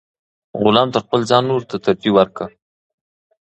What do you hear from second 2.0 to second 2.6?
ورکړه.